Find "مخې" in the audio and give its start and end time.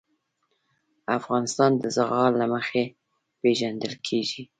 2.53-2.83